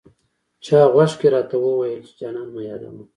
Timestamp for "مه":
2.53-2.61